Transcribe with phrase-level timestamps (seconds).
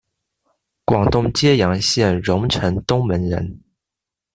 [0.83, 3.61] 广东揭阳县榕城东门人。